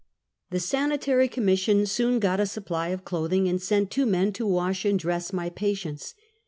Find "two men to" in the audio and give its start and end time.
3.91-4.47